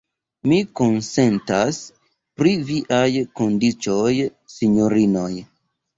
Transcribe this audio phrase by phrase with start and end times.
[0.51, 1.81] Mi konsentas
[2.41, 3.05] pri viaj
[3.41, 4.13] kondiĉoj,
[4.55, 5.31] sinjorinoj.